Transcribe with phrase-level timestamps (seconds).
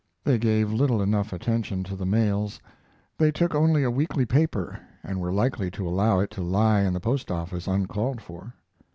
[0.23, 2.59] They gave little enough attention to the mails.
[3.19, 6.93] They took only a weekly paper, and were likely to allow it to lie in
[6.93, 8.55] the postoffice uncalled for.